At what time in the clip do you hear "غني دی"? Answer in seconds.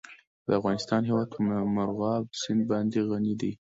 3.09-3.51